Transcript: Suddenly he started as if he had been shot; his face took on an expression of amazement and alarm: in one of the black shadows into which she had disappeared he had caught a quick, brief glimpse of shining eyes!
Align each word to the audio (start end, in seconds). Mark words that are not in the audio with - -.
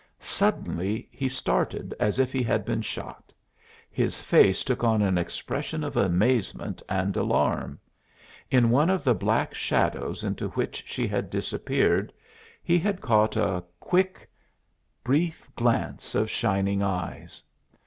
Suddenly 0.19 1.07
he 1.11 1.29
started 1.29 1.93
as 1.99 2.17
if 2.17 2.31
he 2.33 2.41
had 2.41 2.65
been 2.65 2.81
shot; 2.81 3.31
his 3.91 4.19
face 4.19 4.63
took 4.63 4.83
on 4.83 5.03
an 5.03 5.15
expression 5.15 5.83
of 5.83 5.95
amazement 5.95 6.81
and 6.89 7.15
alarm: 7.15 7.79
in 8.49 8.71
one 8.71 8.89
of 8.89 9.03
the 9.03 9.13
black 9.13 9.53
shadows 9.53 10.23
into 10.23 10.47
which 10.49 10.83
she 10.87 11.05
had 11.07 11.29
disappeared 11.29 12.11
he 12.63 12.79
had 12.79 12.99
caught 12.99 13.35
a 13.37 13.63
quick, 13.79 14.27
brief 15.03 15.47
glimpse 15.55 16.15
of 16.15 16.31
shining 16.31 16.81
eyes! 16.81 17.43